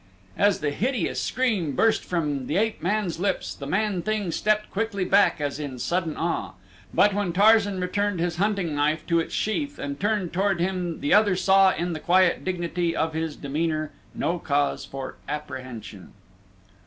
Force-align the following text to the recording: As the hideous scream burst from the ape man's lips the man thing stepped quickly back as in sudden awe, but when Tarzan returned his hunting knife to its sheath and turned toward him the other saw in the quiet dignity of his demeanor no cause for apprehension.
As 0.35 0.61
the 0.61 0.71
hideous 0.71 1.21
scream 1.21 1.73
burst 1.73 2.03
from 2.03 2.47
the 2.47 2.57
ape 2.57 2.81
man's 2.81 3.19
lips 3.19 3.53
the 3.53 3.67
man 3.67 4.01
thing 4.01 4.31
stepped 4.31 4.71
quickly 4.71 5.05
back 5.05 5.39
as 5.39 5.59
in 5.59 5.77
sudden 5.77 6.17
awe, 6.17 6.53
but 6.91 7.13
when 7.13 7.33
Tarzan 7.33 7.79
returned 7.79 8.19
his 8.19 8.37
hunting 8.37 8.73
knife 8.73 9.05
to 9.05 9.19
its 9.19 9.35
sheath 9.35 9.77
and 9.77 9.99
turned 9.99 10.33
toward 10.33 10.59
him 10.59 11.01
the 11.01 11.13
other 11.13 11.35
saw 11.35 11.71
in 11.75 11.93
the 11.93 11.99
quiet 11.99 12.43
dignity 12.43 12.95
of 12.95 13.13
his 13.13 13.35
demeanor 13.35 13.91
no 14.15 14.39
cause 14.39 14.83
for 14.85 15.17
apprehension. 15.29 16.11